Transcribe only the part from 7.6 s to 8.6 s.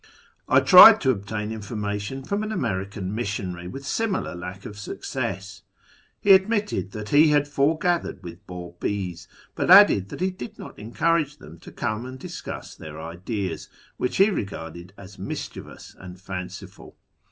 gathered with